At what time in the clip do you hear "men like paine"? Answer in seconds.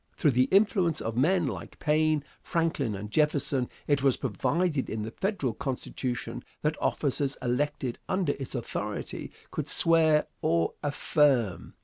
1.15-2.23